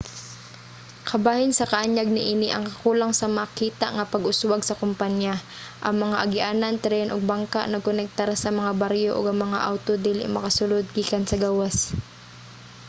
[1.09, 5.35] kabahin sa kaanyag niini ang kakulang sa makita nga pag-uswag sa kompaniya.
[5.85, 10.23] ang mga agianan tren ug bangka nagkonektar sa mga baryo ug ang mga awto dili
[10.35, 11.75] makasulod gikan sa gawas